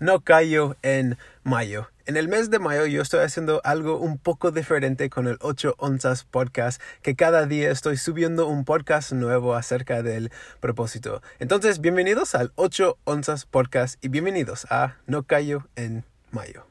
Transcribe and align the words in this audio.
no 0.00 0.20
callo 0.20 0.76
en 0.82 1.16
mayo. 1.42 1.88
En 2.06 2.16
el 2.16 2.28
mes 2.28 2.50
de 2.50 2.58
mayo 2.58 2.86
yo 2.86 3.02
estoy 3.02 3.20
haciendo 3.20 3.60
algo 3.64 3.98
un 3.98 4.18
poco 4.18 4.50
diferente 4.50 5.10
con 5.10 5.26
el 5.26 5.36
8 5.40 5.74
onzas 5.78 6.24
podcast, 6.24 6.80
que 7.02 7.16
cada 7.16 7.46
día 7.46 7.70
estoy 7.70 7.96
subiendo 7.96 8.46
un 8.46 8.64
podcast 8.64 9.12
nuevo 9.12 9.54
acerca 9.54 10.02
del 10.02 10.30
propósito. 10.60 11.22
Entonces, 11.38 11.80
bienvenidos 11.80 12.34
al 12.34 12.52
8 12.54 12.96
onzas 13.04 13.44
podcast 13.44 14.02
y 14.02 14.08
bienvenidos 14.08 14.66
a 14.70 14.96
No 15.06 15.24
callo 15.24 15.68
en 15.76 16.04
mayo. 16.30 16.66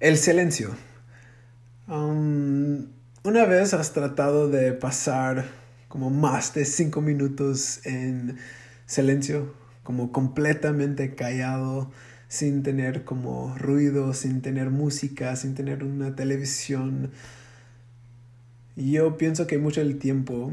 El 0.00 0.16
silencio. 0.16 0.76
Um, 1.88 2.97
una 3.28 3.44
vez 3.44 3.74
has 3.74 3.92
tratado 3.92 4.48
de 4.48 4.72
pasar 4.72 5.44
como 5.88 6.08
más 6.08 6.54
de 6.54 6.64
cinco 6.64 7.02
minutos 7.02 7.84
en 7.84 8.38
silencio, 8.86 9.52
como 9.82 10.12
completamente 10.12 11.14
callado, 11.14 11.90
sin 12.28 12.62
tener 12.62 13.04
como 13.04 13.54
ruido, 13.58 14.14
sin 14.14 14.40
tener 14.40 14.70
música, 14.70 15.36
sin 15.36 15.54
tener 15.54 15.84
una 15.84 16.16
televisión. 16.16 17.10
Yo 18.76 19.18
pienso 19.18 19.46
que 19.46 19.58
mucho 19.58 19.82
del 19.82 19.98
tiempo 19.98 20.50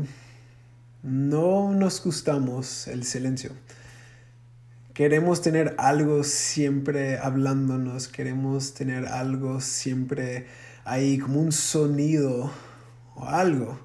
no 1.02 1.72
nos 1.72 2.04
gustamos 2.04 2.90
el 2.90 3.06
silencio. 3.06 3.52
Queremos 4.94 5.42
tener 5.42 5.76
algo 5.78 6.26
siempre 6.26 7.20
hablándonos, 7.20 8.10
queremos 8.10 8.74
tener 8.74 9.06
algo 9.06 9.62
siempre 9.62 10.48
ahí 10.84 11.18
como 11.18 11.40
un 11.40 11.54
sonido 11.54 12.52
o 13.16 13.26
algo. 13.26 13.80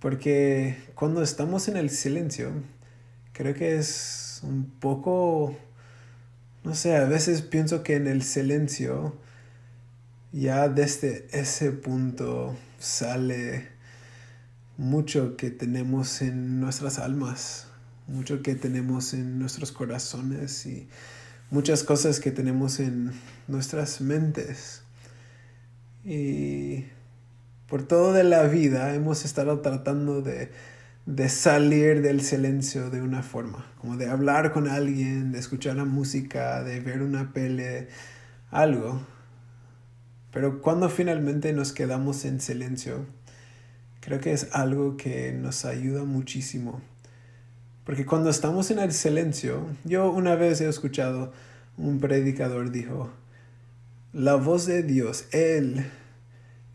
Porque 0.00 0.76
cuando 0.94 1.22
estamos 1.22 1.68
en 1.68 1.76
el 1.76 1.90
silencio, 1.90 2.52
creo 3.32 3.54
que 3.54 3.76
es 3.76 4.40
un 4.42 4.70
poco, 4.78 5.56
no 6.64 6.74
sé, 6.74 6.96
a 6.96 7.04
veces 7.04 7.42
pienso 7.42 7.82
que 7.82 7.96
en 7.96 8.06
el 8.06 8.22
silencio 8.22 9.16
ya 10.32 10.68
desde 10.68 11.26
ese 11.32 11.72
punto 11.72 12.54
sale 12.78 13.68
mucho 14.76 15.36
que 15.36 15.50
tenemos 15.50 16.22
en 16.22 16.60
nuestras 16.60 16.98
almas 16.98 17.68
mucho 18.08 18.42
que 18.42 18.54
tenemos 18.54 19.12
en 19.12 19.38
nuestros 19.38 19.70
corazones 19.70 20.66
y 20.66 20.88
muchas 21.50 21.84
cosas 21.84 22.20
que 22.20 22.30
tenemos 22.30 22.80
en 22.80 23.12
nuestras 23.46 24.00
mentes. 24.00 24.82
Y 26.04 26.67
por 27.78 27.86
toda 27.86 28.24
la 28.24 28.42
vida 28.42 28.92
hemos 28.92 29.24
estado 29.24 29.60
tratando 29.60 30.20
de, 30.20 30.50
salir 31.28 32.02
del 32.02 32.22
silencio 32.22 32.90
de 32.90 33.00
una 33.00 33.22
forma, 33.22 33.70
como 33.80 33.96
de 33.96 34.08
hablar 34.08 34.52
con 34.52 34.66
alguien, 34.66 35.30
de 35.30 35.38
escuchar 35.38 35.76
la 35.76 35.84
música, 35.84 36.64
de 36.64 36.80
ver 36.80 37.02
una 37.02 37.32
pele, 37.32 37.86
algo. 38.50 39.00
Pero 40.32 40.60
cuando 40.60 40.88
finalmente 40.88 41.52
nos 41.52 41.72
quedamos 41.72 42.24
en 42.24 42.40
silencio, 42.40 43.06
creo 44.00 44.18
que 44.18 44.32
es 44.32 44.48
algo 44.50 44.96
que 44.96 45.30
nos 45.32 45.64
ayuda 45.64 46.02
muchísimo 46.02 46.82
porque 47.84 48.04
cuando 48.04 48.28
estamos 48.28 48.72
en 48.72 48.80
el 48.80 48.92
silencio, 48.92 49.68
yo 49.84 50.10
una 50.10 50.34
vez 50.34 50.60
he 50.60 50.68
escuchado 50.68 51.32
un 51.76 52.00
predicador 52.00 52.72
dijo, 52.72 53.08
la 54.12 54.34
voz 54.34 54.66
de 54.66 54.82
Dios, 54.82 55.26
Él 55.30 55.86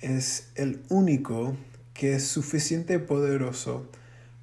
es 0.04 0.50
el 0.56 0.84
único 0.90 1.56
que 1.94 2.16
es 2.16 2.28
suficiente 2.28 3.00
poderoso 3.00 3.90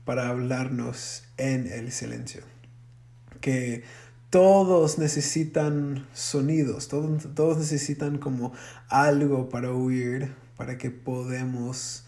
para 0.04 0.28
hablarnos 0.28 1.24
en 1.36 1.66
el 1.66 1.92
silencio. 1.92 2.42
Que 3.40 3.84
todos 4.30 4.98
necesitan 4.98 6.06
sonidos, 6.14 6.88
todos, 6.88 7.28
todos 7.34 7.58
necesitan 7.58 8.18
como 8.18 8.52
algo 8.88 9.48
para 9.48 9.70
oír, 9.72 10.32
para 10.56 10.78
que 10.78 10.90
podamos 10.90 12.04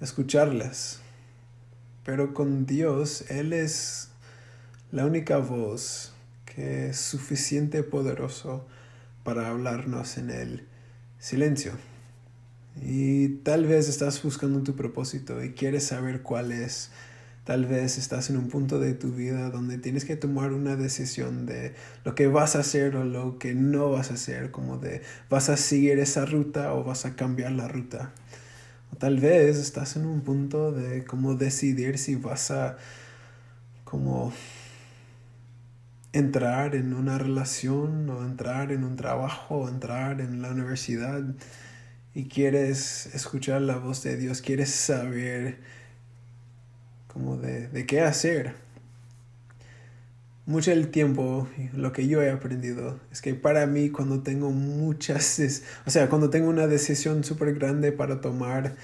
escucharlas. 0.00 1.00
Pero 2.04 2.34
con 2.34 2.66
Dios, 2.66 3.24
Él 3.30 3.52
es 3.52 4.08
la 4.90 5.06
única 5.06 5.38
voz 5.38 6.12
que 6.44 6.88
es 6.88 6.98
suficiente 6.98 7.82
poderoso 7.82 8.66
para 9.24 9.48
hablarnos 9.48 10.18
en 10.18 10.30
el 10.30 10.68
silencio. 11.18 11.72
Y 12.80 13.28
tal 13.42 13.66
vez 13.66 13.88
estás 13.88 14.22
buscando 14.22 14.62
tu 14.62 14.74
propósito 14.74 15.42
y 15.44 15.52
quieres 15.52 15.84
saber 15.84 16.22
cuál 16.22 16.52
es. 16.52 16.90
Tal 17.44 17.66
vez 17.66 17.98
estás 17.98 18.30
en 18.30 18.36
un 18.36 18.48
punto 18.48 18.78
de 18.78 18.94
tu 18.94 19.12
vida 19.12 19.50
donde 19.50 19.76
tienes 19.76 20.04
que 20.04 20.14
tomar 20.16 20.52
una 20.52 20.76
decisión 20.76 21.44
de 21.44 21.74
lo 22.04 22.14
que 22.14 22.28
vas 22.28 22.54
a 22.54 22.60
hacer 22.60 22.94
o 22.96 23.04
lo 23.04 23.38
que 23.38 23.52
no 23.52 23.90
vas 23.90 24.12
a 24.12 24.14
hacer, 24.14 24.52
como 24.52 24.78
de 24.78 25.02
vas 25.28 25.48
a 25.48 25.56
seguir 25.56 25.98
esa 25.98 26.24
ruta 26.24 26.72
o 26.72 26.84
vas 26.84 27.04
a 27.04 27.16
cambiar 27.16 27.52
la 27.52 27.66
ruta. 27.66 28.12
O 28.92 28.96
tal 28.96 29.18
vez 29.18 29.58
estás 29.58 29.96
en 29.96 30.06
un 30.06 30.20
punto 30.20 30.70
de 30.70 31.04
cómo 31.04 31.34
decidir 31.34 31.98
si 31.98 32.14
vas 32.14 32.52
a 32.52 32.76
como 33.84 34.32
entrar 36.12 36.74
en 36.74 36.94
una 36.94 37.18
relación 37.18 38.08
o 38.08 38.24
entrar 38.24 38.70
en 38.70 38.84
un 38.84 38.96
trabajo 38.96 39.56
o 39.56 39.68
entrar 39.68 40.20
en 40.20 40.42
la 40.42 40.50
universidad 40.50 41.24
y 42.14 42.24
quieres 42.24 43.06
escuchar 43.14 43.62
la 43.62 43.76
voz 43.76 44.02
de 44.02 44.16
Dios, 44.16 44.42
quieres 44.42 44.70
saber 44.70 45.58
como 47.08 47.36
de, 47.36 47.68
de 47.68 47.86
qué 47.86 48.00
hacer 48.00 48.54
mucho 50.44 50.70
del 50.72 50.88
tiempo, 50.88 51.48
lo 51.72 51.92
que 51.92 52.08
yo 52.08 52.20
he 52.20 52.30
aprendido 52.30 52.98
es 53.12 53.22
que 53.22 53.34
para 53.34 53.66
mí 53.66 53.90
cuando 53.90 54.22
tengo 54.22 54.50
muchas, 54.50 55.40
o 55.86 55.90
sea, 55.90 56.08
cuando 56.08 56.30
tengo 56.30 56.48
una 56.48 56.66
decisión 56.66 57.22
súper 57.22 57.54
grande 57.54 57.92
para 57.92 58.20
tomar, 58.20 58.74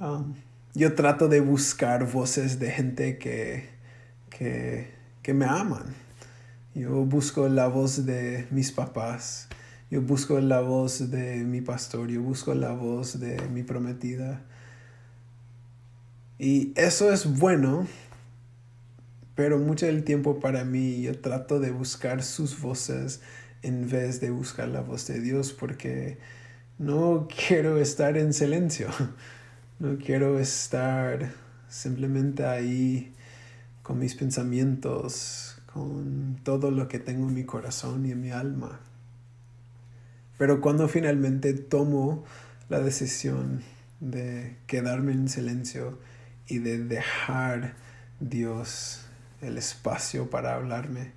um, 0.00 0.34
yo 0.74 0.94
trato 0.94 1.28
de 1.28 1.40
buscar 1.40 2.10
voces 2.10 2.58
de 2.58 2.70
gente 2.70 3.18
que, 3.18 3.68
que, 4.30 4.90
que 5.22 5.34
me 5.34 5.44
aman. 5.44 5.84
Yo 6.74 7.04
busco 7.04 7.48
la 7.48 7.66
voz 7.66 8.06
de 8.06 8.46
mis 8.50 8.72
papás, 8.72 9.48
yo 9.90 10.02
busco 10.02 10.40
la 10.40 10.60
voz 10.60 11.10
de 11.10 11.44
mi 11.44 11.60
pastor, 11.60 12.08
yo 12.08 12.22
busco 12.22 12.54
la 12.54 12.72
voz 12.72 13.20
de 13.20 13.40
mi 13.48 13.62
prometida. 13.62 14.42
Y 16.38 16.72
eso 16.76 17.12
es 17.12 17.38
bueno 17.38 17.86
pero 19.40 19.58
mucho 19.58 19.86
del 19.86 20.04
tiempo 20.04 20.38
para 20.38 20.66
mí 20.66 21.00
yo 21.00 21.18
trato 21.18 21.60
de 21.60 21.70
buscar 21.70 22.22
sus 22.22 22.60
voces 22.60 23.22
en 23.62 23.88
vez 23.88 24.20
de 24.20 24.30
buscar 24.30 24.68
la 24.68 24.82
voz 24.82 25.06
de 25.06 25.18
Dios 25.18 25.54
porque 25.54 26.18
no 26.78 27.26
quiero 27.48 27.80
estar 27.80 28.18
en 28.18 28.34
silencio. 28.34 28.88
No 29.78 29.96
quiero 29.96 30.38
estar 30.38 31.32
simplemente 31.70 32.44
ahí 32.44 33.14
con 33.82 33.98
mis 33.98 34.14
pensamientos, 34.14 35.56
con 35.72 36.38
todo 36.42 36.70
lo 36.70 36.86
que 36.86 36.98
tengo 36.98 37.26
en 37.26 37.34
mi 37.34 37.44
corazón 37.44 38.04
y 38.04 38.10
en 38.10 38.20
mi 38.20 38.30
alma. 38.30 38.78
Pero 40.40 40.62
cuando 40.62 40.88
finalmente 40.88 41.52
tomo 41.52 42.24
la 42.70 42.80
decisión 42.80 43.60
de 44.00 44.56
quedarme 44.66 45.12
en 45.12 45.28
silencio 45.28 45.98
y 46.48 46.60
de 46.60 46.82
dejar 46.82 47.74
Dios 48.20 49.04
el 49.42 49.58
espacio 49.58 50.30
para 50.30 50.54
hablarme. 50.54 51.12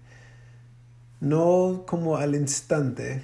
No 1.21 1.85
como 1.87 2.17
al 2.17 2.35
instante, 2.35 3.21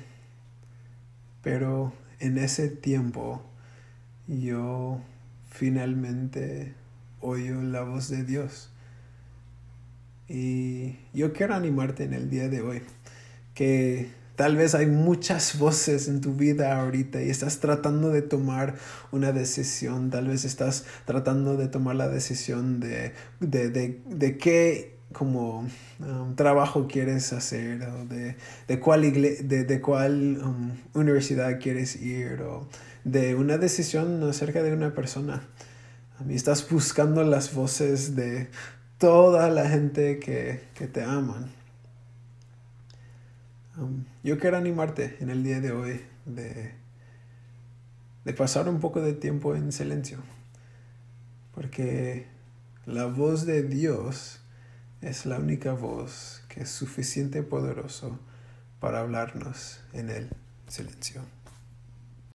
pero 1.44 1.92
en 2.22 2.38
ese 2.38 2.70
tiempo 2.70 3.42
yo 4.26 5.02
finalmente 5.50 6.76
oyo 7.20 7.62
la 7.62 7.82
voz 7.82 8.08
de 8.08 8.24
Dios. 8.24 8.70
Y 10.30 10.96
yo 11.14 11.34
quiero 11.34 11.56
animarte 11.56 12.06
en 12.06 12.14
el 12.14 12.30
día 12.30 12.48
de 12.48 12.62
hoy, 12.62 12.84
que 13.54 14.18
tal 14.40 14.56
vez 14.56 14.74
hay 14.74 14.86
muchas 14.86 15.58
voces 15.60 16.08
en 16.08 16.22
tu 16.22 16.34
vida 16.34 16.80
ahorita 16.80 17.22
y 17.22 17.30
estás 17.30 17.60
tratando 17.60 18.10
de 18.10 18.22
tomar 18.22 18.76
una 19.12 19.34
decisión, 19.34 20.10
tal 20.12 20.30
vez 20.30 20.46
estás 20.46 20.86
tratando 21.04 21.58
de 21.58 21.68
tomar 21.68 21.98
la 21.98 22.08
decisión 22.08 22.80
de, 22.80 23.12
de, 23.42 23.70
de, 23.70 24.02
de 24.06 24.38
qué 24.38 24.96
como 25.12 25.68
um, 26.00 26.36
trabajo 26.36 26.88
quieres 26.88 27.34
hacer 27.34 27.84
o 27.84 28.06
de, 28.06 28.38
de 28.66 28.80
cuál, 28.80 29.02
de, 29.12 29.66
de 29.66 29.82
cuál 29.82 30.42
um, 30.42 30.72
universidad 30.94 31.60
quieres 31.60 32.02
ir 32.02 32.42
o 32.44 32.70
de 33.04 33.36
una 33.36 33.58
decisión 33.58 34.24
acerca 34.24 34.64
de 34.64 34.72
una 34.72 34.96
persona. 34.96 35.44
A 36.18 36.24
mí 36.24 36.36
estás 36.36 36.70
buscando 36.70 37.26
las 37.26 37.54
voces 37.54 38.16
de 38.16 38.48
toda 39.00 39.50
la 39.50 39.68
gente 39.68 40.18
que, 40.20 40.62
que 40.76 40.88
te 40.88 41.04
aman. 41.04 41.59
Yo 44.24 44.38
quiero 44.40 44.58
animarte 44.58 45.18
en 45.20 45.30
el 45.30 45.44
día 45.44 45.60
de 45.62 45.72
hoy 45.72 46.02
de, 46.26 46.74
de 48.26 48.34
pasar 48.34 48.68
un 48.68 48.80
poco 48.80 49.02
de 49.02 49.14
tiempo 49.14 49.56
en 49.56 49.72
silencio. 49.72 50.20
porque 51.54 52.28
la 52.86 53.06
voz 53.06 53.46
de 53.46 53.64
Dios 53.64 54.40
es 55.02 55.26
la 55.26 55.40
única 55.40 55.74
voz 55.74 56.42
que 56.50 56.62
es 56.62 56.70
suficiente 56.70 57.44
poderoso 57.44 58.18
para 58.80 59.00
hablarnos 59.00 59.82
en 59.94 60.10
el 60.10 60.30
silencio. 60.68 61.22